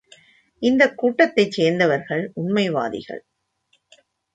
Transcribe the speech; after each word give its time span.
இந்தக் 0.61 0.97
கூட்டத்தைச் 0.97 1.51
சேர்ந்தவர்கள், 1.51 2.31
உண்மைவாதிகள்! 2.33 3.23